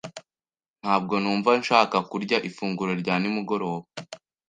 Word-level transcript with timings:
Ntabwo 0.81 1.13
numva 1.21 1.49
nshaka 1.61 1.97
kurya 2.09 2.37
ifunguro 2.49 2.91
rya 3.01 3.15
nimugoroba. 3.21 3.87